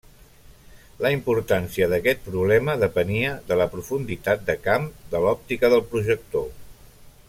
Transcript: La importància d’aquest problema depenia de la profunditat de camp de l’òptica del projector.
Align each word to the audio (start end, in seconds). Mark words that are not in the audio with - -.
La 1.05 1.11
importància 1.15 1.89
d’aquest 1.91 2.25
problema 2.29 2.77
depenia 2.85 3.37
de 3.51 3.61
la 3.63 3.69
profunditat 3.77 4.45
de 4.51 4.59
camp 4.69 4.91
de 5.13 5.25
l’òptica 5.27 5.75
del 5.75 5.89
projector. 5.95 6.53